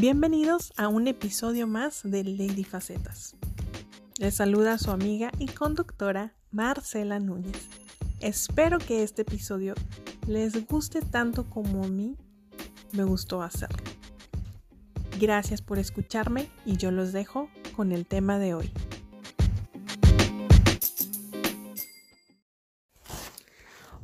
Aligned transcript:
Bienvenidos 0.00 0.72
a 0.76 0.86
un 0.86 1.08
episodio 1.08 1.66
más 1.66 2.02
de 2.04 2.22
Lady 2.22 2.62
Facetas. 2.62 3.34
Les 4.16 4.36
saluda 4.36 4.78
su 4.78 4.92
amiga 4.92 5.32
y 5.40 5.46
conductora 5.46 6.36
Marcela 6.52 7.18
Núñez. 7.18 7.66
Espero 8.20 8.78
que 8.78 9.02
este 9.02 9.22
episodio 9.22 9.74
les 10.28 10.68
guste 10.68 11.00
tanto 11.02 11.50
como 11.50 11.82
a 11.82 11.88
mí 11.88 12.16
me 12.92 13.02
gustó 13.02 13.42
hacerlo. 13.42 13.82
Gracias 15.18 15.62
por 15.62 15.80
escucharme 15.80 16.48
y 16.64 16.76
yo 16.76 16.92
los 16.92 17.12
dejo 17.12 17.48
con 17.74 17.90
el 17.90 18.06
tema 18.06 18.38
de 18.38 18.54
hoy. 18.54 18.72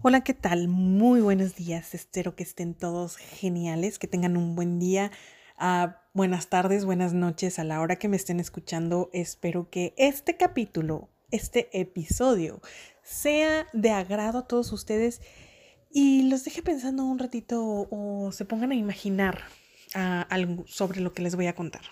Hola, 0.02 0.24
¿qué 0.24 0.34
tal? 0.34 0.66
Muy 0.66 1.20
buenos 1.20 1.54
días. 1.54 1.94
Espero 1.94 2.34
que 2.34 2.42
estén 2.42 2.74
todos 2.74 3.16
geniales, 3.16 4.00
que 4.00 4.08
tengan 4.08 4.36
un 4.36 4.56
buen 4.56 4.80
día. 4.80 5.12
Uh, 5.60 5.92
buenas 6.14 6.48
tardes, 6.48 6.84
buenas 6.84 7.12
noches 7.12 7.60
a 7.60 7.64
la 7.64 7.80
hora 7.80 7.96
que 7.96 8.08
me 8.08 8.16
estén 8.16 8.40
escuchando. 8.40 9.08
Espero 9.12 9.70
que 9.70 9.94
este 9.96 10.36
capítulo, 10.36 11.08
este 11.30 11.68
episodio, 11.80 12.60
sea 13.02 13.66
de 13.72 13.90
agrado 13.90 14.38
a 14.38 14.48
todos 14.48 14.72
ustedes 14.72 15.20
y 15.92 16.28
los 16.28 16.42
deje 16.42 16.60
pensando 16.62 17.04
un 17.04 17.20
ratito 17.20 17.86
o 17.88 18.32
se 18.32 18.44
pongan 18.44 18.72
a 18.72 18.74
imaginar 18.74 19.44
uh, 19.94 20.26
algo 20.28 20.64
sobre 20.66 21.00
lo 21.00 21.12
que 21.12 21.22
les 21.22 21.36
voy 21.36 21.46
a 21.46 21.54
contar. 21.54 21.82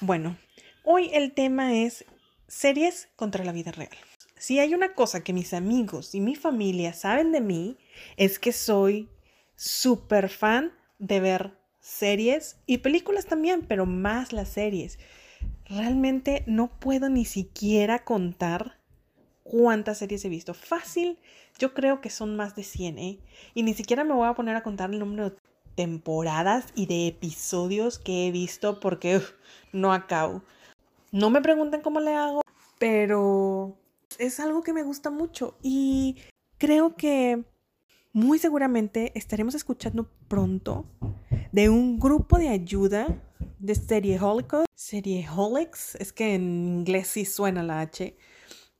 Bueno, 0.00 0.36
hoy 0.84 1.10
el 1.12 1.32
tema 1.34 1.74
es 1.74 2.04
series 2.46 3.08
contra 3.16 3.44
la 3.44 3.52
vida 3.52 3.72
real. 3.72 3.96
Si 4.38 4.60
hay 4.60 4.72
una 4.72 4.94
cosa 4.94 5.24
que 5.24 5.32
mis 5.32 5.52
amigos 5.52 6.14
y 6.14 6.20
mi 6.20 6.36
familia 6.36 6.92
saben 6.92 7.32
de 7.32 7.40
mí, 7.40 7.76
es 8.16 8.38
que 8.38 8.52
soy 8.52 9.08
súper 9.56 10.28
fan 10.28 10.72
de 11.00 11.18
ver 11.18 11.63
series 11.84 12.56
y 12.66 12.78
películas 12.78 13.26
también, 13.26 13.66
pero 13.68 13.84
más 13.84 14.32
las 14.32 14.48
series. 14.48 14.98
Realmente 15.66 16.42
no 16.46 16.68
puedo 16.80 17.10
ni 17.10 17.26
siquiera 17.26 18.04
contar 18.04 18.78
cuántas 19.42 19.98
series 19.98 20.24
he 20.24 20.30
visto. 20.30 20.54
Fácil, 20.54 21.18
yo 21.58 21.74
creo 21.74 22.00
que 22.00 22.08
son 22.08 22.36
más 22.36 22.56
de 22.56 22.62
100, 22.64 22.98
¿eh? 22.98 23.18
Y 23.52 23.64
ni 23.64 23.74
siquiera 23.74 24.02
me 24.02 24.14
voy 24.14 24.26
a 24.26 24.34
poner 24.34 24.56
a 24.56 24.62
contar 24.62 24.90
el 24.90 24.98
número 24.98 25.28
de 25.28 25.36
temporadas 25.74 26.72
y 26.74 26.86
de 26.86 27.06
episodios 27.06 27.98
que 27.98 28.26
he 28.26 28.30
visto 28.30 28.80
porque 28.80 29.20
no 29.72 29.92
acabo. 29.92 30.42
No 31.12 31.28
me 31.28 31.42
pregunten 31.42 31.82
cómo 31.82 32.00
le 32.00 32.14
hago, 32.14 32.40
pero 32.78 33.76
es 34.18 34.40
algo 34.40 34.62
que 34.62 34.72
me 34.72 34.84
gusta 34.84 35.10
mucho 35.10 35.58
y 35.62 36.16
creo 36.56 36.96
que 36.96 37.44
muy 38.14 38.38
seguramente 38.38 39.10
estaremos 39.16 39.56
escuchando 39.56 40.08
pronto 40.28 40.86
de 41.50 41.68
un 41.68 41.98
grupo 41.98 42.38
de 42.38 42.48
ayuda 42.48 43.20
de 43.58 43.74
Serieholics. 43.74 44.66
Serieholics, 44.72 45.96
es 45.96 46.12
que 46.12 46.34
en 46.34 46.64
inglés 46.78 47.08
sí 47.08 47.24
suena 47.24 47.64
la 47.64 47.80
H, 47.80 48.16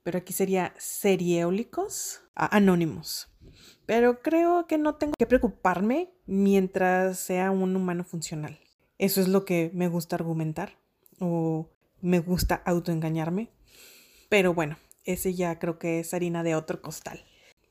pero 0.03 0.19
aquí 0.19 0.31
sería 0.31 0.73
Serieólicos 0.77 2.21
Anónimos. 2.33 3.27
Pero 3.85 4.21
creo 4.21 4.67
que 4.67 4.77
no 4.77 4.95
tengo 4.95 5.13
que 5.17 5.27
preocuparme 5.27 6.13
mientras 6.25 7.19
sea 7.19 7.51
un 7.51 7.75
humano 7.75 8.05
funcional. 8.05 8.57
Eso 8.97 9.19
es 9.19 9.27
lo 9.27 9.43
que 9.43 9.69
me 9.73 9.89
gusta 9.89 10.15
argumentar 10.15 10.77
o 11.19 11.69
me 12.01 12.19
gusta 12.19 12.55
autoengañarme. 12.55 13.51
Pero 14.29 14.53
bueno, 14.53 14.77
ese 15.03 15.33
ya 15.33 15.59
creo 15.59 15.77
que 15.77 15.99
es 15.99 16.13
harina 16.13 16.41
de 16.41 16.55
otro 16.55 16.81
costal. 16.81 17.25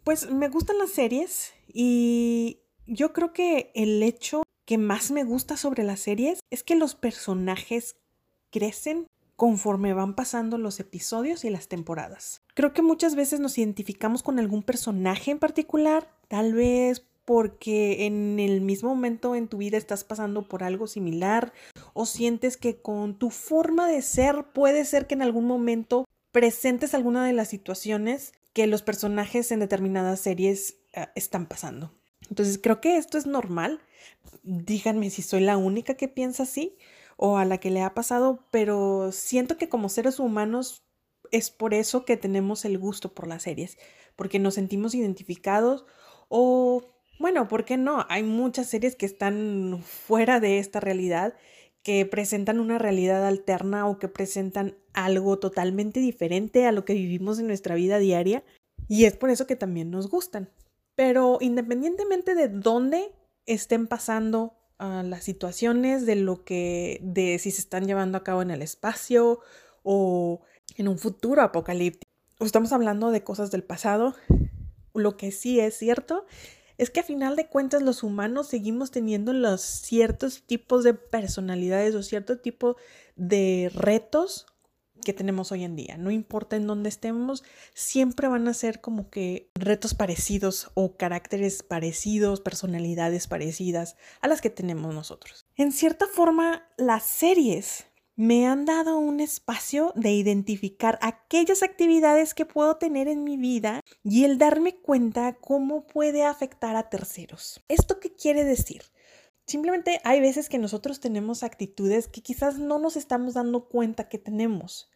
Pues 0.05 0.31
me 0.31 0.51
gustan 0.51 0.77
las 0.77 0.91
series 0.91 1.55
y 1.67 2.61
yo 2.87 3.15
creo 3.15 3.33
que 3.33 3.73
el 3.75 4.03
hecho 4.03 4.43
que 4.67 4.77
más 4.77 5.11
me 5.11 5.25
gusta 5.25 5.57
sobre 5.57 5.83
las 5.83 6.01
series 6.01 6.41
es 6.51 6.63
que 6.63 6.77
los 6.77 6.95
personajes 6.95 7.97
crecen 8.51 9.07
conforme 9.37 9.95
van 9.95 10.15
pasando 10.15 10.59
los 10.59 10.79
episodios 10.79 11.45
y 11.47 11.51
las 11.51 11.69
temporadas. 11.69 12.43
Creo 12.55 12.75
que 12.75 12.83
muchas 12.83 13.17
veces 13.17 13.41
nos 13.41 13.57
identificamos 13.57 14.23
con 14.23 14.39
algún 14.39 14.63
personaje 14.63 15.31
en 15.31 15.39
particular, 15.39 16.15
tal 16.29 16.53
vez 16.53 17.07
porque 17.25 18.05
en 18.05 18.39
el 18.39 18.61
mismo 18.61 18.91
momento 18.91 19.35
en 19.35 19.49
tu 19.49 19.57
vida 19.57 19.79
estás 19.79 20.05
pasando 20.05 20.47
por 20.47 20.63
algo 20.63 20.87
similar 20.87 21.55
o 21.95 22.05
sientes 22.05 22.59
que 22.59 22.77
con 22.77 23.19
tu 23.19 23.31
forma 23.31 23.89
de 23.89 24.03
ser 24.03 24.45
puede 24.53 24.85
ser 24.85 25.07
que 25.07 25.15
en 25.15 25.23
algún 25.23 25.47
momento 25.47 26.05
presentes 26.31 26.93
alguna 26.93 27.25
de 27.25 27.33
las 27.33 27.49
situaciones 27.49 28.35
que 28.55 28.67
los 28.67 28.81
personajes 28.81 29.53
en 29.53 29.61
determinadas 29.61 30.21
series 30.21 30.79
uh, 30.97 31.03
están 31.15 31.47
pasando. 31.47 31.93
Entonces 32.31 32.59
creo 32.63 32.81
que 32.81 32.97
esto 32.97 33.19
es 33.19 33.27
normal. 33.27 33.81
Díganme 34.43 35.11
si 35.11 35.21
soy 35.21 35.41
la 35.41 35.59
única 35.59 35.95
que 35.95 36.09
piensa 36.09 36.45
así 36.45 36.79
o 37.17 37.37
a 37.37 37.45
la 37.45 37.59
que 37.59 37.71
le 37.71 37.83
ha 37.83 37.93
pasado, 37.93 38.47
pero 38.51 39.13
siento 39.13 39.59
que 39.59 39.69
como 39.69 39.89
seres 39.89 40.19
humanos 40.19 40.85
es 41.31 41.51
por 41.51 41.75
eso 41.75 42.05
que 42.05 42.17
tenemos 42.17 42.65
el 42.65 42.79
gusto 42.79 43.13
por 43.13 43.27
las 43.27 43.43
series, 43.43 43.77
porque 44.17 44.39
nos 44.39 44.55
sentimos 44.55 44.95
identificados 44.95 45.85
o, 46.29 46.83
bueno, 47.19 47.49
¿por 47.49 47.65
qué 47.65 47.77
no? 47.77 48.07
Hay 48.09 48.23
muchas 48.23 48.69
series 48.69 48.97
que 48.97 49.07
están 49.07 49.83
fuera 49.83 50.41
de 50.41 50.59
esta 50.59 50.81
realidad 50.81 51.35
que 51.85 52.07
presentan 52.07 52.59
una 52.59 52.79
realidad 52.79 53.25
alterna 53.27 53.87
o 53.87 53.99
que 53.99 54.09
presentan 54.09 54.75
algo 54.95 55.39
totalmente 55.39 56.01
diferente 56.01 56.67
a 56.67 56.73
lo 56.73 56.85
que 56.85 56.95
vivimos 56.95 57.39
en 57.39 57.47
nuestra 57.47 57.75
vida 57.75 57.99
diaria 57.99 58.43
y 58.89 59.05
es 59.05 59.17
por 59.17 59.31
eso 59.31 59.47
que 59.47 59.55
también 59.55 59.91
nos 59.91 60.09
gustan. 60.09 60.51
Pero 60.97 61.39
independientemente 61.41 62.35
de 62.35 62.49
dónde 62.49 63.13
estén 63.45 63.87
pasando 63.87 64.57
uh, 64.81 65.03
las 65.03 65.25
situaciones, 65.25 66.07
de 66.07 66.17
lo 66.17 66.43
que, 66.45 67.01
de 67.03 67.39
si 67.39 67.51
se 67.51 67.61
están 67.61 67.87
llevando 67.87 68.17
a 68.17 68.25
cabo 68.25 68.41
en 68.41 68.51
el 68.51 68.63
espacio 68.63 69.41
o 69.83 70.41
en 70.77 70.89
un 70.89 70.99
futuro 70.99 71.43
apocalíptico, 71.43 72.11
estamos 72.41 72.73
hablando 72.73 73.11
de 73.11 73.23
cosas 73.23 73.51
del 73.51 73.63
pasado, 73.63 74.15
lo 74.95 75.19
que 75.19 75.33
sí 75.33 75.61
es 75.61 75.77
cierto 75.77 76.25
es 76.79 76.91
que 76.91 77.01
a 77.01 77.05
final 77.05 77.37
de 77.37 77.49
cuentas 77.49 77.83
los 77.83 78.03
humanos 78.03 78.49
seguimos 78.49 78.91
teniendo 78.91 79.33
los 79.33 79.61
ciertos 79.61 80.43
tipos 80.43 80.85
de 80.85 80.95
personalidades 80.95 81.95
o 81.95 82.03
cierto 82.03 82.39
tipo 82.39 82.77
de 83.17 83.71
retos 83.75 84.47
que 85.05 85.13
tenemos 85.13 85.53
hoy 85.53 85.65
en 85.65 85.77
día. 85.77 85.97
No 85.99 86.11
importa 86.11 86.57
en 86.57 86.67
dónde 86.67 86.89
estemos, 86.89 87.45
siempre 87.75 88.27
van 88.29 88.49
a 88.49 88.55
ser 88.55 88.81
como 88.81 89.11
que 89.11 89.51
retos 89.55 89.95
parecidos 89.95 90.71
o 90.75 90.97
caracteres 90.97 91.63
parecidos, 91.63 92.41
personalidades 92.41 93.27
parecidas 93.29 93.97
a 94.21 94.29
las 94.29 94.41
que 94.41 94.51
tenemos 94.51 94.95
nosotros. 94.95 95.47
En 95.57 95.73
cierta 95.73 96.07
forma, 96.07 96.67
las 96.77 97.05
series 97.05 97.87
me 98.17 98.47
han 98.47 98.65
dado 98.65 98.99
un 98.99 99.21
espacio 99.21 99.93
de 99.97 100.13
identificar 100.13 100.99
aquellas 101.03 101.63
actividades 101.63 102.35
que 102.35 102.47
puedo 102.47 102.77
tener 102.77 103.09
en 103.09 103.25
mi 103.25 103.37
vida 103.37 103.81
y 104.05 104.25
el 104.25 104.39
darme 104.39 104.77
cuenta 104.77 105.37
cómo 105.41 105.87
puede 105.87 106.25
afectar 106.25 106.77
a 106.77 106.89
terceros. 106.89 107.63
¿Esto 107.69 107.99
qué 107.99 108.15
quiere 108.15 108.45
decir? 108.45 108.83
Simplemente 109.47 110.01
hay 110.05 110.21
veces 110.21 110.49
que 110.49 110.59
nosotros 110.59 111.01
tenemos 111.01 111.43
actitudes 111.43 112.09
que 112.09 112.23
quizás 112.23 112.59
no 112.59 112.79
nos 112.79 112.97
estamos 112.97 113.35
dando 113.35 113.69
cuenta 113.69 114.09
que 114.09 114.19
tenemos. 114.19 114.91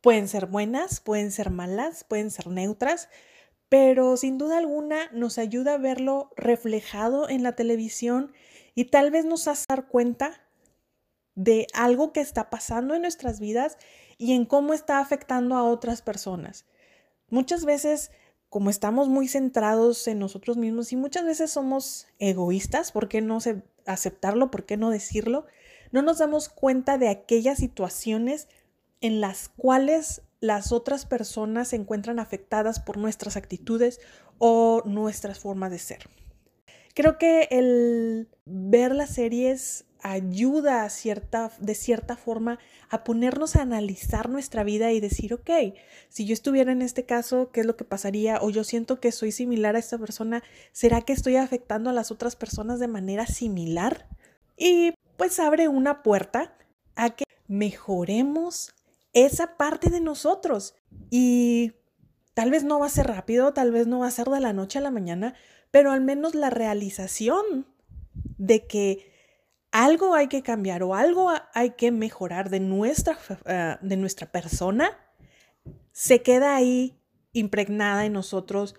Pueden 0.00 0.28
ser 0.28 0.46
buenas, 0.46 1.00
pueden 1.00 1.32
ser 1.32 1.50
malas, 1.50 2.04
pueden 2.04 2.30
ser 2.30 2.46
neutras, 2.46 3.08
pero 3.68 4.16
sin 4.16 4.38
duda 4.38 4.58
alguna 4.58 5.10
nos 5.12 5.38
ayuda 5.38 5.74
a 5.74 5.78
verlo 5.78 6.30
reflejado 6.36 7.28
en 7.28 7.42
la 7.42 7.56
televisión 7.56 8.32
y 8.74 8.86
tal 8.86 9.10
vez 9.10 9.24
nos 9.24 9.48
hace 9.48 9.64
dar 9.68 9.88
cuenta 9.88 10.43
de 11.34 11.66
algo 11.74 12.12
que 12.12 12.20
está 12.20 12.50
pasando 12.50 12.94
en 12.94 13.02
nuestras 13.02 13.40
vidas 13.40 13.76
y 14.18 14.32
en 14.32 14.44
cómo 14.44 14.72
está 14.72 15.00
afectando 15.00 15.56
a 15.56 15.64
otras 15.64 16.02
personas. 16.02 16.66
Muchas 17.28 17.64
veces, 17.64 18.10
como 18.48 18.70
estamos 18.70 19.08
muy 19.08 19.28
centrados 19.28 20.06
en 20.06 20.18
nosotros 20.18 20.56
mismos 20.56 20.92
y 20.92 20.96
muchas 20.96 21.24
veces 21.24 21.50
somos 21.50 22.06
egoístas, 22.18 22.92
¿por 22.92 23.08
qué 23.08 23.20
no 23.20 23.38
aceptarlo? 23.86 24.50
¿Por 24.50 24.66
qué 24.66 24.76
no 24.76 24.90
decirlo? 24.90 25.46
No 25.90 26.02
nos 26.02 26.18
damos 26.18 26.48
cuenta 26.48 26.98
de 26.98 27.08
aquellas 27.08 27.58
situaciones 27.58 28.48
en 29.00 29.20
las 29.20 29.48
cuales 29.48 30.22
las 30.40 30.72
otras 30.72 31.06
personas 31.06 31.68
se 31.68 31.76
encuentran 31.76 32.18
afectadas 32.18 32.78
por 32.78 32.98
nuestras 32.98 33.36
actitudes 33.36 34.00
o 34.38 34.82
nuestras 34.84 35.38
formas 35.38 35.70
de 35.70 35.78
ser. 35.78 36.08
Creo 36.94 37.18
que 37.18 37.48
el 37.50 38.28
ver 38.44 38.94
las 38.94 39.10
series 39.10 39.84
ayuda 40.04 40.86
de 41.58 41.74
cierta 41.74 42.16
forma 42.16 42.58
a 42.90 43.04
ponernos 43.04 43.56
a 43.56 43.62
analizar 43.62 44.28
nuestra 44.28 44.62
vida 44.62 44.92
y 44.92 45.00
decir, 45.00 45.32
ok, 45.32 45.50
si 46.10 46.26
yo 46.26 46.34
estuviera 46.34 46.72
en 46.72 46.82
este 46.82 47.06
caso, 47.06 47.50
¿qué 47.50 47.60
es 47.60 47.66
lo 47.66 47.76
que 47.76 47.84
pasaría? 47.84 48.38
O 48.42 48.50
yo 48.50 48.64
siento 48.64 49.00
que 49.00 49.12
soy 49.12 49.32
similar 49.32 49.76
a 49.76 49.78
esta 49.78 49.96
persona, 49.96 50.42
¿será 50.72 51.00
que 51.00 51.14
estoy 51.14 51.36
afectando 51.36 51.88
a 51.88 51.94
las 51.94 52.10
otras 52.10 52.36
personas 52.36 52.80
de 52.80 52.86
manera 52.86 53.26
similar? 53.26 54.06
Y 54.58 54.92
pues 55.16 55.40
abre 55.40 55.68
una 55.68 56.02
puerta 56.02 56.54
a 56.96 57.16
que 57.16 57.24
mejoremos 57.48 58.74
esa 59.14 59.56
parte 59.56 59.88
de 59.88 60.02
nosotros. 60.02 60.74
Y 61.08 61.72
tal 62.34 62.50
vez 62.50 62.62
no 62.62 62.78
va 62.78 62.86
a 62.86 62.90
ser 62.90 63.06
rápido, 63.06 63.54
tal 63.54 63.72
vez 63.72 63.86
no 63.86 64.00
va 64.00 64.08
a 64.08 64.10
ser 64.10 64.28
de 64.28 64.40
la 64.40 64.52
noche 64.52 64.80
a 64.80 64.82
la 64.82 64.90
mañana, 64.90 65.34
pero 65.70 65.92
al 65.92 66.02
menos 66.02 66.34
la 66.34 66.50
realización 66.50 67.66
de 68.36 68.66
que 68.66 69.13
algo 69.74 70.14
hay 70.14 70.28
que 70.28 70.44
cambiar 70.44 70.84
o 70.84 70.94
algo 70.94 71.32
hay 71.52 71.70
que 71.70 71.90
mejorar 71.90 72.48
de 72.48 72.60
nuestra, 72.60 73.18
eh, 73.44 73.76
de 73.82 73.96
nuestra 73.96 74.30
persona, 74.30 74.96
se 75.90 76.22
queda 76.22 76.54
ahí 76.54 76.96
impregnada 77.32 78.06
en 78.06 78.12
nosotros 78.12 78.76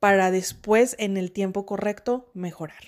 para 0.00 0.30
después, 0.30 0.96
en 0.98 1.18
el 1.18 1.30
tiempo 1.30 1.66
correcto, 1.66 2.30
mejorar. 2.32 2.82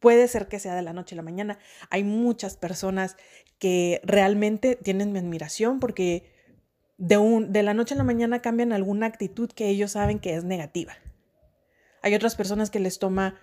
Puede 0.00 0.26
ser 0.26 0.48
que 0.48 0.58
sea 0.58 0.74
de 0.74 0.82
la 0.82 0.92
noche 0.92 1.14
a 1.14 1.16
la 1.16 1.22
mañana. 1.22 1.60
Hay 1.90 2.02
muchas 2.02 2.56
personas 2.56 3.16
que 3.60 4.00
realmente 4.02 4.74
tienen 4.74 5.12
mi 5.12 5.20
admiración 5.20 5.78
porque 5.78 6.32
de, 6.98 7.18
un, 7.18 7.52
de 7.52 7.62
la 7.62 7.72
noche 7.72 7.94
a 7.94 7.98
la 7.98 8.04
mañana 8.04 8.42
cambian 8.42 8.72
alguna 8.72 9.06
actitud 9.06 9.48
que 9.48 9.68
ellos 9.68 9.92
saben 9.92 10.18
que 10.18 10.34
es 10.34 10.42
negativa. 10.42 10.94
Hay 12.02 12.16
otras 12.16 12.34
personas 12.34 12.68
que 12.68 12.80
les 12.80 12.98
toma 12.98 13.38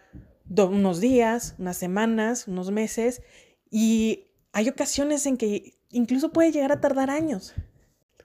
unos 0.50 1.00
días, 1.00 1.56
unas 1.58 1.78
semanas, 1.78 2.48
unos 2.48 2.72
meses 2.72 3.22
y 3.70 4.26
hay 4.54 4.70
ocasiones 4.70 5.26
en 5.26 5.38
que 5.38 5.78
incluso 5.92 6.32
puede 6.32 6.52
llegar 6.52 6.72
a 6.72 6.82
tardar 6.82 7.10
años. 7.10 7.54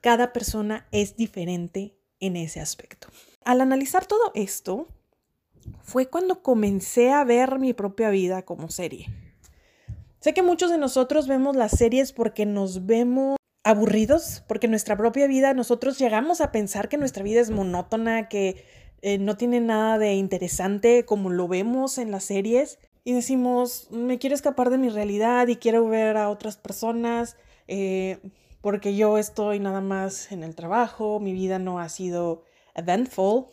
Cada 0.00 0.32
persona 0.32 0.86
es 0.90 1.16
diferente 1.16 1.96
en 2.20 2.36
ese 2.36 2.60
aspecto. 2.60 3.08
Al 3.44 3.60
analizar 3.60 4.06
todo 4.06 4.32
esto, 4.34 4.86
fue 5.82 6.06
cuando 6.06 6.42
comencé 6.42 7.10
a 7.10 7.24
ver 7.24 7.58
mi 7.58 7.72
propia 7.72 8.10
vida 8.10 8.42
como 8.42 8.70
serie. 8.70 9.06
Sé 10.20 10.34
que 10.34 10.42
muchos 10.42 10.70
de 10.70 10.78
nosotros 10.78 11.26
vemos 11.26 11.56
las 11.56 11.72
series 11.72 12.12
porque 12.12 12.46
nos 12.46 12.86
vemos 12.86 13.36
aburridos, 13.64 14.42
porque 14.46 14.68
nuestra 14.68 14.96
propia 14.96 15.26
vida, 15.26 15.54
nosotros 15.54 15.98
llegamos 15.98 16.40
a 16.40 16.52
pensar 16.52 16.88
que 16.88 16.96
nuestra 16.96 17.22
vida 17.22 17.40
es 17.40 17.50
monótona, 17.50 18.28
que 18.28 18.64
eh, 19.02 19.18
no 19.18 19.36
tiene 19.36 19.60
nada 19.60 19.98
de 19.98 20.14
interesante 20.14 21.04
como 21.04 21.30
lo 21.30 21.48
vemos 21.48 21.98
en 21.98 22.10
las 22.10 22.24
series. 22.24 22.78
Y 23.04 23.12
decimos, 23.12 23.88
me 23.90 24.18
quiero 24.18 24.34
escapar 24.34 24.70
de 24.70 24.78
mi 24.78 24.88
realidad 24.88 25.48
y 25.48 25.56
quiero 25.56 25.86
ver 25.88 26.16
a 26.16 26.30
otras 26.30 26.56
personas 26.56 27.36
eh, 27.66 28.18
porque 28.60 28.94
yo 28.94 29.18
estoy 29.18 29.58
nada 29.58 29.80
más 29.80 30.30
en 30.32 30.42
el 30.44 30.54
trabajo, 30.54 31.20
mi 31.20 31.32
vida 31.32 31.58
no 31.58 31.80
ha 31.80 31.88
sido 31.88 32.44
eventful, 32.74 33.46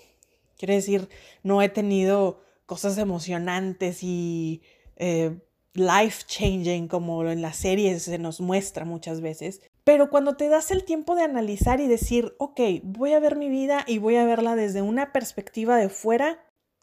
quiere 0.58 0.76
decir, 0.76 1.10
no 1.44 1.62
he 1.62 1.70
tenido 1.70 2.42
cosas 2.66 2.98
emocionantes 3.00 4.04
y 4.04 4.62
eh, 4.98 5.40
life 5.74 6.24
changing 6.28 6.88
como 6.88 7.28
en 7.28 7.42
las 7.42 7.58
series 7.58 8.04
se 8.04 8.20
nos 8.20 8.40
muestra 8.40 8.86
muchas 8.86 9.22
veces. 9.22 9.62
Pero 9.90 10.12
cuando 10.12 10.38
te 10.38 10.50
das 10.50 10.70
el 10.70 10.84
tiempo 10.84 11.16
de 11.16 11.24
analizar 11.24 11.80
y 11.80 11.88
decir, 11.88 12.36
ok, 12.38 12.60
voy 12.84 13.14
a 13.14 13.20
ver 13.20 13.36
mi 13.36 13.50
vida 13.50 13.86
y 13.88 13.98
voy 13.98 14.18
a 14.18 14.24
verla 14.24 14.56
desde 14.56 14.84
una 14.84 15.12
perspectiva 15.12 15.78
de 15.78 15.90
fuera, 15.90 16.38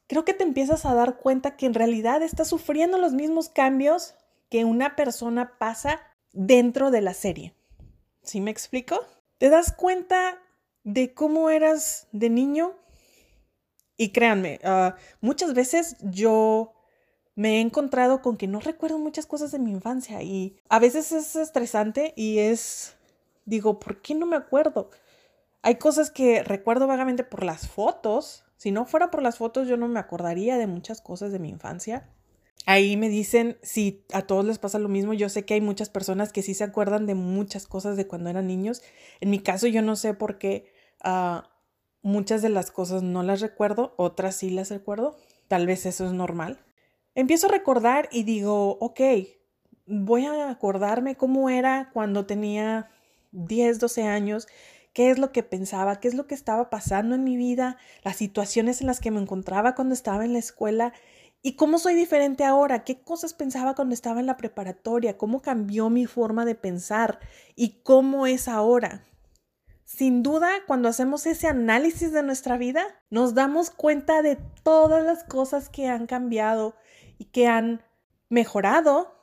creo 0.09 0.25
que 0.25 0.35
te 0.35 0.43
empiezas 0.43 0.85
a 0.85 0.93
dar 0.93 1.19
cuenta 1.19 1.57
que 1.57 1.67
en 1.67 1.75
realidad 1.75 2.21
estás 2.21 2.49
sufriendo 2.49 2.99
los 2.99 3.13
mismos 3.13 3.49
cambios 3.49 4.17
que 4.51 4.65
una 4.65 4.97
persona 4.97 5.57
pasa 5.57 6.01
dentro 6.33 6.91
de 6.91 7.01
la 7.01 7.15
serie. 7.15 7.55
¿Sí 8.25 8.41
me 8.41 8.51
explico? 8.51 8.99
Te 9.39 9.51
das 9.51 9.73
cuenta 9.73 10.43
de 10.83 11.15
cómo 11.15 11.49
eras 11.49 12.09
de 12.11 12.29
niño 12.29 12.75
y 13.97 14.11
créanme, 14.11 14.59
ah, 14.65 14.97
muchas 15.21 15.55
veces 15.55 15.95
yo 16.01 16.73
me 17.37 17.59
he 17.59 17.61
encontrado 17.61 18.23
con 18.23 18.37
que 18.37 18.49
no 18.49 18.61
recuerdo 18.61 18.99
muchas 18.99 19.27
cosas 19.27 19.53
de 19.53 19.59
mi 19.59 19.71
infancia 19.71 20.23
y 20.23 20.57
a 20.71 20.79
veces 20.79 21.13
es 21.13 21.37
estresante 21.37 22.15
y 22.17 22.39
es, 22.39 22.96
digo, 23.47 23.81
¿por 23.81 24.03
qué 24.03 24.15
no 24.15 24.27
me 24.27 24.37
acuerdo? 24.37 24.91
Hay 25.63 25.77
cosas 25.77 26.11
que 26.11 26.43
recuerdo 26.43 26.87
vagamente 26.87 27.25
por 27.25 27.43
las 27.43 27.67
fotos. 27.67 28.45
Si 28.57 28.71
no 28.71 28.85
fuera 28.85 29.11
por 29.11 29.23
las 29.23 29.39
fotos, 29.39 29.67
yo 29.67 29.77
no 29.77 29.89
me 29.89 29.99
acordaría 29.99 30.59
de 30.59 30.67
muchas 30.67 31.01
cosas 31.01 31.33
de 31.33 31.39
mi 31.39 31.49
infancia. 31.49 32.11
Ahí 32.67 32.97
me 32.97 33.09
dicen 33.09 33.59
si 33.63 34.05
a 34.13 34.23
todos 34.23 34.45
les 34.45 34.59
pasa 34.59 34.79
lo 34.79 34.89
mismo. 34.89 35.15
Yo 35.15 35.29
sé 35.29 35.45
que 35.45 35.55
hay 35.55 35.61
muchas 35.61 35.89
personas 35.89 36.33
que 36.33 36.43
sí 36.43 36.53
se 36.53 36.65
acuerdan 36.65 37.07
de 37.07 37.15
muchas 37.15 37.67
cosas 37.67 37.97
de 37.97 38.07
cuando 38.07 38.29
eran 38.29 38.47
niños. 38.47 38.83
En 39.21 39.31
mi 39.31 39.39
caso, 39.39 39.67
yo 39.69 39.83
no 39.83 39.97
sé 39.97 40.15
por 40.15 40.39
qué 40.39 40.73
ah, 41.03 41.49
muchas 42.03 42.43
de 42.43 42.49
las 42.49 42.71
cosas 42.71 43.03
no 43.03 43.23
las 43.23 43.41
recuerdo, 43.41 43.95
otras 43.97 44.37
sí 44.37 44.51
las 44.51 44.71
recuerdo. 44.71 45.17
Tal 45.49 45.67
vez 45.67 45.87
eso 45.87 46.07
es 46.07 46.13
normal. 46.13 46.59
Empiezo 47.15 47.47
a 47.47 47.51
recordar 47.51 48.09
y 48.11 48.25
digo, 48.25 48.79
ok, 48.81 49.01
voy 49.87 50.27
a 50.27 50.51
acordarme 50.51 51.17
cómo 51.17 51.49
era 51.49 51.91
cuando 51.93 52.27
tenía 52.27 52.91
10, 53.37 53.79
12 53.79 54.03
años, 54.03 54.49
qué 54.93 55.11
es 55.11 55.19
lo 55.19 55.31
que 55.31 55.43
pensaba, 55.43 56.01
qué 56.01 56.09
es 56.09 56.15
lo 56.15 56.27
que 56.27 56.35
estaba 56.35 56.71
pasando 56.71 57.15
en 57.15 57.25
mi 57.25 57.37
vida, 57.37 57.77
las 58.03 58.17
situaciones 58.17 58.81
en 58.81 58.87
las 58.87 59.01
que 59.01 59.11
me 59.11 59.21
encontraba 59.21 59.75
cuando 59.75 59.95
estaba 59.95 60.25
en 60.25 60.33
la 60.33 60.39
escuela 60.39 60.93
¿Y 61.47 61.53
cómo 61.53 61.79
soy 61.79 61.95
diferente 61.95 62.43
ahora? 62.43 62.83
¿Qué 62.83 63.03
cosas 63.03 63.33
pensaba 63.33 63.77
cuando 63.77 63.95
estaba 63.95 64.19
en 64.19 64.27
la 64.27 64.37
preparatoria? 64.37 65.17
¿Cómo 65.17 65.43
cambió 65.43 65.91
mi 65.91 66.05
forma 66.05 66.45
de 66.45 66.57
pensar? 66.57 67.21
¿Y 67.55 67.83
cómo 67.85 68.27
es 68.27 68.49
ahora? 68.49 69.05
Sin 69.85 70.25
duda, 70.25 70.51
cuando 70.67 70.89
hacemos 70.89 71.25
ese 71.27 71.47
análisis 71.47 72.11
de 72.11 72.25
nuestra 72.25 72.59
vida, 72.59 72.85
nos 73.11 73.35
damos 73.35 73.71
cuenta 73.71 74.23
de 74.23 74.37
todas 74.65 75.05
las 75.05 75.23
cosas 75.23 75.69
que 75.69 75.87
han 75.87 76.09
cambiado 76.09 76.75
y 77.17 77.27
que 77.27 77.47
han 77.47 77.85
mejorado, 78.29 79.16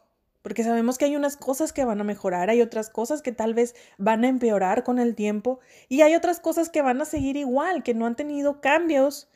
porque 0.43 0.63
sabemos 0.63 0.97
que 0.97 1.05
hay 1.05 1.15
unas 1.15 1.37
cosas 1.37 1.73
que 1.73 1.85
van 1.85 2.01
a 2.01 2.03
mejorar, 2.03 2.49
hay 2.49 2.61
otras 2.61 2.89
cosas 2.89 3.21
que 3.21 3.31
tal 3.31 3.53
vez 3.53 3.75
van 3.97 4.25
a 4.25 4.27
empeorar 4.27 4.83
con 4.83 4.99
el 4.99 5.15
tiempo 5.15 5.59
y 5.87 6.01
hay 6.01 6.13
otras 6.15 6.39
cosas 6.39 6.69
que 6.69 6.81
van 6.81 7.01
a 7.01 7.05
seguir 7.05 7.37
igual, 7.37 7.81
que 7.81 7.93
no 7.93 8.05
han 8.05 8.17
tenido 8.17 8.59
cambios 8.59 9.29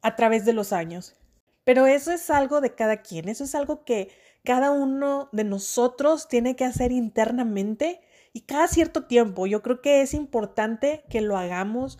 a 0.00 0.16
través 0.16 0.46
de 0.46 0.54
los 0.54 0.72
años. 0.72 1.14
Pero 1.62 1.86
eso 1.86 2.10
es 2.10 2.30
algo 2.30 2.60
de 2.60 2.74
cada 2.74 3.02
quien, 3.02 3.28
eso 3.28 3.44
es 3.44 3.54
algo 3.54 3.84
que 3.84 4.10
cada 4.44 4.70
uno 4.70 5.28
de 5.32 5.44
nosotros 5.44 6.26
tiene 6.26 6.56
que 6.56 6.64
hacer 6.64 6.90
internamente 6.90 8.00
y 8.32 8.42
cada 8.42 8.66
cierto 8.66 9.04
tiempo. 9.04 9.46
Yo 9.46 9.62
creo 9.62 9.82
que 9.82 10.00
es 10.00 10.14
importante 10.14 11.04
que 11.10 11.20
lo 11.20 11.36
hagamos 11.36 11.98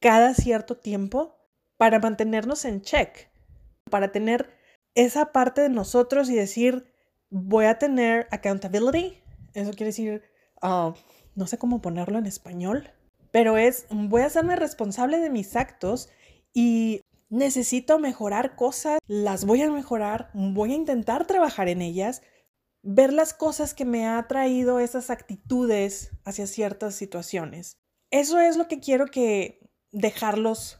cada 0.00 0.34
cierto 0.34 0.76
tiempo 0.76 1.36
para 1.76 2.00
mantenernos 2.00 2.64
en 2.64 2.82
check, 2.82 3.28
para 3.88 4.10
tener 4.10 4.50
esa 4.96 5.30
parte 5.32 5.60
de 5.60 5.68
nosotros 5.68 6.28
y 6.28 6.34
decir, 6.34 6.92
voy 7.34 7.64
a 7.64 7.78
tener 7.78 8.28
accountability. 8.30 9.20
Eso 9.54 9.72
quiere 9.72 9.86
decir, 9.86 10.22
ah, 10.62 10.94
no 11.34 11.46
sé 11.48 11.58
cómo 11.58 11.82
ponerlo 11.82 12.18
en 12.18 12.26
español, 12.26 12.90
pero 13.32 13.56
es, 13.56 13.86
voy 13.90 14.22
a 14.22 14.26
hacerme 14.26 14.54
responsable 14.54 15.18
de 15.18 15.30
mis 15.30 15.56
actos 15.56 16.08
y 16.52 17.00
necesito 17.30 17.98
mejorar 17.98 18.54
cosas, 18.54 19.00
las 19.08 19.44
voy 19.44 19.62
a 19.62 19.70
mejorar, 19.70 20.30
voy 20.32 20.72
a 20.72 20.76
intentar 20.76 21.26
trabajar 21.26 21.68
en 21.68 21.82
ellas, 21.82 22.22
ver 22.82 23.12
las 23.12 23.34
cosas 23.34 23.74
que 23.74 23.84
me 23.84 24.06
ha 24.06 24.24
traído 24.28 24.78
esas 24.78 25.10
actitudes 25.10 26.12
hacia 26.24 26.46
ciertas 26.46 26.94
situaciones. 26.94 27.78
Eso 28.12 28.38
es 28.38 28.56
lo 28.56 28.68
que 28.68 28.78
quiero 28.78 29.06
que 29.06 29.58
dejarlos 29.90 30.78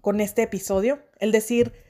con 0.00 0.20
este 0.20 0.42
episodio, 0.42 1.00
el 1.20 1.30
decir, 1.30 1.83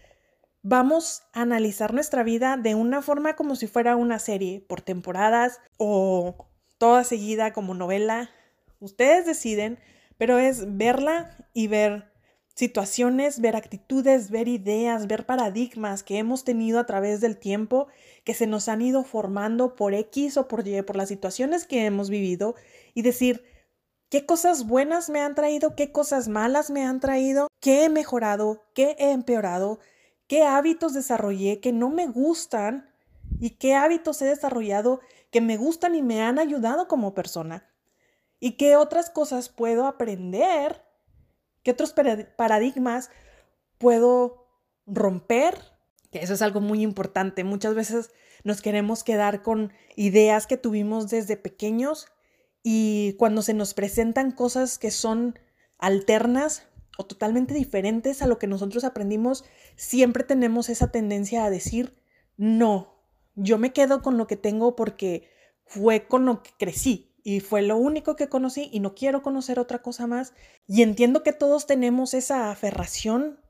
vamos 0.65 1.23
a 1.35 1.43
analizar 1.43 1.93
nuestra 1.93 2.25
vida 2.25 2.57
de 2.57 2.75
una 2.75 3.03
forma 3.03 3.37
como 3.37 3.55
si 3.55 3.67
fuera 3.67 3.97
una 3.97 4.19
serie 4.19 4.65
por 4.67 4.81
temporadas 4.81 5.61
o 5.77 6.49
toda 6.79 7.05
seguida 7.05 7.53
como 7.53 7.75
novela. 7.75 8.31
Ustedes 8.81 9.27
deciden, 9.27 9.79
pero 10.17 10.39
es 10.39 10.77
verla 10.77 11.49
y 11.53 11.69
ver 11.69 12.11
situaciones, 12.55 13.41
ver 13.41 13.57
actitudes, 13.57 14.31
ver 14.31 14.49
ideas, 14.49 15.07
ver 15.07 15.27
paradigmas 15.27 16.03
que 16.03 16.17
hemos 16.17 16.45
tenido 16.45 16.81
a 16.81 16.87
través 16.87 17.21
del 17.21 17.37
tiempo, 17.37 17.89
que 18.25 18.33
se 18.33 18.47
nos 18.47 18.69
han 18.69 18.81
ido 18.81 19.05
formando 19.05 19.77
por 19.77 19.93
X 19.93 20.39
o 20.39 20.49
por 20.49 20.67
Y, 20.67 20.81
por 20.81 20.97
las 20.97 21.09
situaciones 21.09 21.67
que 21.67 21.85
hemos 21.85 22.09
vivido 22.09 22.55
y 22.95 23.03
decir, 23.03 23.45
¿qué 24.09 24.25
cosas 24.25 24.67
buenas 24.67 25.11
me 25.11 25.21
han 25.21 25.35
traído? 25.35 25.77
¿Qué 25.77 25.93
cosas 25.93 26.29
malas 26.29 26.71
me 26.71 26.85
han 26.87 27.01
traído? 27.01 27.49
¿Qué 27.61 27.85
he 27.85 27.89
mejorado? 27.91 28.65
¿Qué 28.75 28.97
he 28.99 29.11
empeorado? 29.11 29.79
¿Qué 30.27 30.45
hábitos 30.45 30.95
desarrollé 30.95 31.61
que 31.61 31.73
no 31.73 31.91
me 31.91 32.07
gustan? 32.07 32.91
¿Y 33.41 33.51
qué 33.51 33.75
hábitos 33.75 34.21
he 34.23 34.27
desarrollado 34.27 35.01
que 35.31 35.41
me 35.41 35.57
gustan 35.57 35.95
y 35.95 36.03
me 36.03 36.23
han 36.23 36.39
ayudado 36.39 36.89
como 36.89 37.15
persona? 37.15 37.69
¿Y 38.41 38.53
qué 38.53 38.77
otras 38.77 39.11
cosas 39.11 39.49
puedo 39.49 39.87
aprender 39.87 40.85
¿Qué 41.65 41.71
otros 41.71 41.95
paradigmas 42.37 43.11
puedo 43.79 44.47
romper? 44.87 45.59
Que 46.13 46.23
eso 46.23 46.35
es 46.35 46.43
algo 46.43 46.61
muy 46.61 46.83
importante. 46.83 47.43
Muchas 47.43 47.75
veces 47.75 48.11
nos 48.45 48.61
queremos 48.61 49.03
quedar 49.03 49.43
con 49.43 49.73
ideas 49.97 50.47
que 50.47 50.59
tuvimos 50.59 51.09
desde 51.09 51.39
pequeños 51.39 52.07
y 52.63 53.15
cuando 53.19 53.41
se 53.41 53.55
nos 53.55 53.73
presentan 53.73 54.31
cosas 54.31 54.79
que 54.79 54.91
son 54.91 55.39
alternas 55.79 56.69
o 56.97 57.05
totalmente 57.05 57.55
diferentes 57.55 58.23
a 58.23 58.27
lo 58.27 58.39
que 58.39 58.47
nosotros 58.47 58.85
aprendimos, 58.85 59.45
siempre 59.77 60.25
tenemos 60.25 60.69
esa 60.69 60.91
tendencia 60.91 61.45
a 61.45 61.51
decir, 61.51 61.97
no, 62.37 62.95
yo 63.35 63.59
me 63.59 63.73
quedo 63.73 64.03
con 64.03 64.17
lo 64.17 64.27
que 64.27 64.37
tengo 64.37 64.77
porque 64.77 65.29
fue 65.67 66.07
con 66.07 66.25
lo 66.25 66.43
que 66.43 66.51
crecí, 66.59 67.15
y 67.27 67.41
fue 67.41 67.63
lo 67.63 67.79
único 67.79 68.17
que 68.17 68.29
conocí 68.29 68.69
y 68.71 68.81
no 68.81 68.95
quiero 68.95 69.23
conocer 69.23 69.59
otra 69.59 69.81
cosa 69.81 70.07
más. 70.07 70.35
Y 70.69 70.83
entiendo 70.83 71.23
que 71.23 71.33
todos 71.33 71.67
tenemos 71.67 72.13
esa 72.13 72.51
aferración 72.51 73.41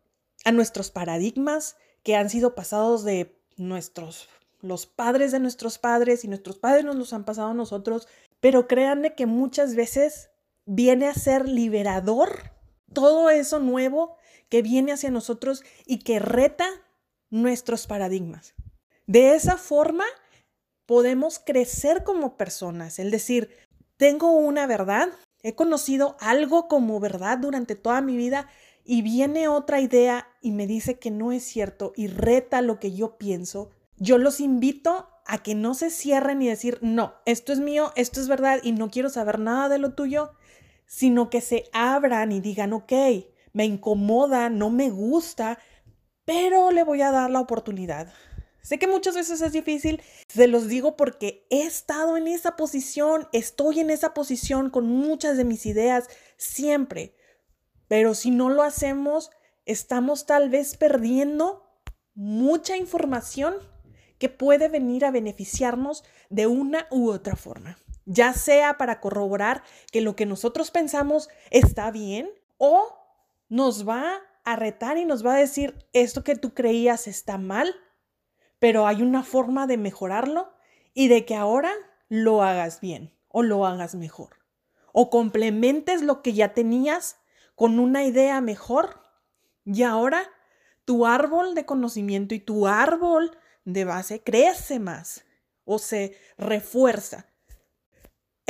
a 0.44 0.52
nuestros 0.52 0.92
paradigmas 0.92 1.76
que 2.04 2.14
han 2.14 2.30
sido 2.30 2.54
pasados 2.54 3.02
de 3.02 3.36
nuestros 3.56 4.28
los 4.60 4.86
padres 4.86 5.30
de 5.30 5.40
nuestros 5.40 5.76
padres 5.76 6.24
y 6.24 6.28
nuestros 6.28 6.56
padres 6.56 6.86
nos 6.86 6.96
los 6.96 7.12
han 7.12 7.24
pasado 7.24 7.48
a 7.48 7.54
nosotros, 7.54 8.08
pero 8.40 8.66
créanme 8.66 9.14
que 9.14 9.26
muchas 9.26 9.74
veces 9.74 10.30
viene 10.64 11.06
a 11.06 11.12
ser 11.12 11.46
liberador 11.46 12.53
todo 12.94 13.30
eso 13.30 13.58
nuevo 13.58 14.16
que 14.48 14.62
viene 14.62 14.92
hacia 14.92 15.10
nosotros 15.10 15.62
y 15.84 15.98
que 15.98 16.18
reta 16.18 16.66
nuestros 17.30 17.86
paradigmas. 17.86 18.54
De 19.06 19.34
esa 19.34 19.56
forma 19.56 20.04
podemos 20.86 21.38
crecer 21.38 22.04
como 22.04 22.36
personas, 22.36 22.98
es 22.98 23.10
decir, 23.10 23.50
tengo 23.96 24.32
una 24.32 24.66
verdad, 24.66 25.08
he 25.42 25.54
conocido 25.54 26.16
algo 26.20 26.68
como 26.68 27.00
verdad 27.00 27.38
durante 27.38 27.74
toda 27.74 28.00
mi 28.00 28.16
vida 28.16 28.48
y 28.84 29.02
viene 29.02 29.48
otra 29.48 29.80
idea 29.80 30.28
y 30.40 30.52
me 30.52 30.66
dice 30.66 30.98
que 30.98 31.10
no 31.10 31.32
es 31.32 31.42
cierto 31.44 31.92
y 31.96 32.06
reta 32.06 32.60
lo 32.60 32.78
que 32.78 32.92
yo 32.92 33.16
pienso, 33.16 33.70
yo 33.96 34.18
los 34.18 34.40
invito 34.40 35.08
a 35.26 35.42
que 35.42 35.54
no 35.54 35.74
se 35.74 35.90
cierren 35.90 36.42
y 36.42 36.48
decir, 36.48 36.78
no, 36.82 37.14
esto 37.24 37.52
es 37.52 37.60
mío, 37.60 37.92
esto 37.96 38.20
es 38.20 38.28
verdad 38.28 38.60
y 38.62 38.72
no 38.72 38.90
quiero 38.90 39.08
saber 39.08 39.38
nada 39.38 39.68
de 39.68 39.78
lo 39.78 39.94
tuyo, 39.94 40.32
sino 40.86 41.30
que 41.30 41.40
se 41.40 41.64
abran 41.72 42.32
y 42.32 42.40
digan, 42.40 42.72
ok, 42.72 42.92
me 43.52 43.64
incomoda, 43.64 44.50
no 44.50 44.70
me 44.70 44.90
gusta, 44.90 45.58
pero 46.24 46.70
le 46.70 46.84
voy 46.84 47.02
a 47.02 47.10
dar 47.10 47.30
la 47.30 47.40
oportunidad. 47.40 48.12
Sé 48.62 48.78
que 48.78 48.86
muchas 48.86 49.14
veces 49.14 49.42
es 49.42 49.52
difícil, 49.52 50.00
se 50.26 50.48
los 50.48 50.68
digo 50.68 50.96
porque 50.96 51.46
he 51.50 51.62
estado 51.62 52.16
en 52.16 52.26
esa 52.26 52.56
posición, 52.56 53.28
estoy 53.32 53.80
en 53.80 53.90
esa 53.90 54.14
posición 54.14 54.70
con 54.70 54.86
muchas 54.86 55.36
de 55.36 55.44
mis 55.44 55.66
ideas 55.66 56.08
siempre, 56.38 57.14
pero 57.88 58.14
si 58.14 58.30
no 58.30 58.48
lo 58.48 58.62
hacemos, 58.62 59.30
estamos 59.66 60.24
tal 60.24 60.48
vez 60.48 60.78
perdiendo 60.78 61.62
mucha 62.14 62.78
información 62.78 63.54
que 64.18 64.30
puede 64.30 64.68
venir 64.68 65.04
a 65.04 65.10
beneficiarnos 65.10 66.02
de 66.30 66.46
una 66.46 66.86
u 66.90 67.10
otra 67.10 67.36
forma, 67.36 67.76
ya 68.06 68.32
sea 68.34 68.76
para 68.76 69.00
corroborar 69.00 69.62
que 69.92 70.00
lo 70.00 70.16
que 70.16 70.26
nosotros 70.26 70.70
pensamos 70.70 71.28
está 71.50 71.90
bien 71.90 72.30
o 72.58 72.96
nos 73.48 73.88
va 73.88 74.20
a 74.44 74.56
retar 74.56 74.98
y 74.98 75.04
nos 75.04 75.24
va 75.24 75.34
a 75.34 75.38
decir 75.38 75.86
esto 75.92 76.24
que 76.24 76.36
tú 76.36 76.54
creías 76.54 77.06
está 77.06 77.38
mal, 77.38 77.74
pero 78.58 78.86
hay 78.86 79.02
una 79.02 79.22
forma 79.22 79.66
de 79.66 79.78
mejorarlo 79.78 80.52
y 80.92 81.08
de 81.08 81.24
que 81.24 81.34
ahora 81.34 81.72
lo 82.08 82.42
hagas 82.42 82.80
bien 82.80 83.14
o 83.28 83.42
lo 83.42 83.66
hagas 83.66 83.94
mejor 83.94 84.44
o 84.96 85.10
complementes 85.10 86.02
lo 86.02 86.22
que 86.22 86.34
ya 86.34 86.54
tenías 86.54 87.18
con 87.56 87.80
una 87.80 88.04
idea 88.04 88.40
mejor 88.40 89.00
y 89.64 89.82
ahora 89.82 90.30
tu 90.84 91.04
árbol 91.04 91.56
de 91.56 91.66
conocimiento 91.66 92.34
y 92.36 92.38
tu 92.38 92.68
árbol 92.68 93.36
de 93.64 93.84
base 93.84 94.22
crece 94.22 94.78
más 94.78 95.24
o 95.64 95.80
se 95.80 96.16
refuerza. 96.38 97.26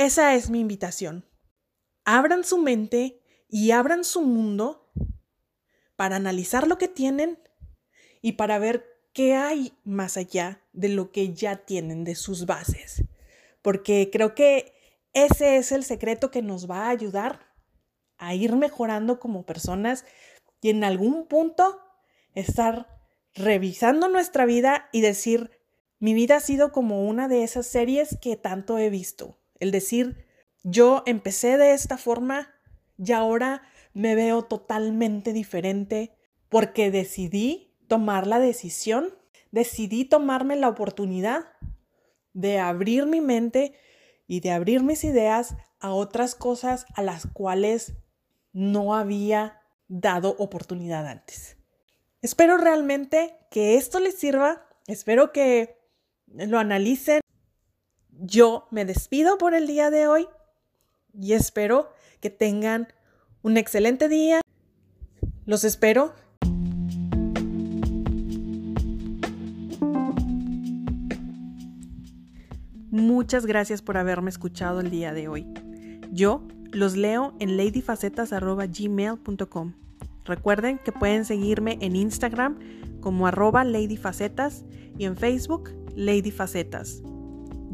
Esa 0.05 0.35
es 0.35 0.51
mi 0.51 0.59
invitación. 0.59 1.25
Abran 2.03 2.43
su 2.43 2.59
mente 2.59 3.23
y 3.49 3.71
abran 3.71 4.03
su 4.03 4.21
mundo 4.21 4.87
para 5.95 6.17
analizar 6.17 6.67
lo 6.67 6.77
que 6.77 6.87
tienen 6.87 7.39
y 8.21 8.33
para 8.33 8.59
ver 8.59 8.85
qué 9.13 9.33
hay 9.33 9.73
más 9.83 10.15
allá 10.15 10.61
de 10.73 10.89
lo 10.89 11.11
que 11.11 11.33
ya 11.33 11.65
tienen 11.65 12.03
de 12.03 12.13
sus 12.13 12.45
bases. 12.45 13.03
Porque 13.63 14.11
creo 14.11 14.35
que 14.35 14.75
ese 15.13 15.57
es 15.57 15.71
el 15.71 15.83
secreto 15.83 16.29
que 16.29 16.43
nos 16.43 16.69
va 16.69 16.85
a 16.85 16.89
ayudar 16.89 17.55
a 18.19 18.35
ir 18.35 18.55
mejorando 18.55 19.19
como 19.19 19.43
personas 19.43 20.05
y 20.61 20.69
en 20.69 20.83
algún 20.83 21.25
punto 21.25 21.79
estar 22.35 23.01
revisando 23.33 24.07
nuestra 24.07 24.45
vida 24.45 24.87
y 24.91 25.01
decir, 25.01 25.49
mi 25.97 26.13
vida 26.13 26.35
ha 26.35 26.41
sido 26.41 26.71
como 26.71 27.07
una 27.07 27.27
de 27.27 27.41
esas 27.41 27.65
series 27.65 28.19
que 28.21 28.35
tanto 28.35 28.77
he 28.77 28.91
visto. 28.91 29.39
El 29.59 29.71
decir, 29.71 30.25
yo 30.63 31.03
empecé 31.05 31.57
de 31.57 31.73
esta 31.73 31.97
forma 31.97 32.53
y 32.97 33.11
ahora 33.11 33.61
me 33.93 34.15
veo 34.15 34.43
totalmente 34.43 35.33
diferente 35.33 36.15
porque 36.49 36.91
decidí 36.91 37.75
tomar 37.87 38.27
la 38.27 38.39
decisión, 38.39 39.13
decidí 39.51 40.05
tomarme 40.05 40.55
la 40.55 40.69
oportunidad 40.69 41.45
de 42.33 42.59
abrir 42.59 43.05
mi 43.05 43.21
mente 43.21 43.73
y 44.27 44.39
de 44.39 44.51
abrir 44.51 44.83
mis 44.83 45.03
ideas 45.03 45.55
a 45.79 45.91
otras 45.91 46.35
cosas 46.35 46.85
a 46.95 47.01
las 47.01 47.27
cuales 47.27 47.93
no 48.53 48.95
había 48.95 49.61
dado 49.87 50.35
oportunidad 50.39 51.07
antes. 51.07 51.57
Espero 52.21 52.57
realmente 52.57 53.37
que 53.51 53.75
esto 53.75 53.99
les 53.99 54.17
sirva, 54.17 54.65
espero 54.87 55.31
que 55.31 55.77
lo 56.25 56.57
analicen. 56.57 57.21
Yo 58.19 58.67
me 58.71 58.85
despido 58.85 59.37
por 59.37 59.53
el 59.53 59.67
día 59.67 59.89
de 59.89 60.07
hoy 60.07 60.27
y 61.13 61.33
espero 61.33 61.89
que 62.21 62.29
tengan 62.29 62.87
un 63.41 63.57
excelente 63.57 64.07
día. 64.07 64.39
Los 65.45 65.63
espero. 65.63 66.13
Muchas 72.89 73.45
gracias 73.45 73.81
por 73.81 73.97
haberme 73.97 74.29
escuchado 74.29 74.79
el 74.79 74.89
día 74.89 75.13
de 75.13 75.27
hoy. 75.27 75.45
Yo 76.11 76.47
los 76.71 76.95
leo 76.95 77.35
en 77.39 77.57
ladyfacetas.gmail.com. 77.57 79.73
Recuerden 80.23 80.79
que 80.79 80.93
pueden 80.93 81.25
seguirme 81.25 81.77
en 81.81 81.95
Instagram 81.95 82.57
como 83.01 83.27
arroba 83.27 83.63
ladyfacetas 83.63 84.65
y 84.97 85.05
en 85.05 85.15
Facebook 85.17 85.69
ladyfacetas. 85.95 87.03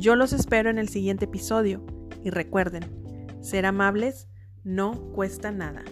Yo 0.01 0.15
los 0.15 0.33
espero 0.33 0.71
en 0.71 0.79
el 0.79 0.89
siguiente 0.89 1.25
episodio 1.25 1.85
y 2.23 2.31
recuerden, 2.31 2.81
ser 3.39 3.67
amables 3.67 4.27
no 4.63 5.11
cuesta 5.11 5.51
nada. 5.51 5.83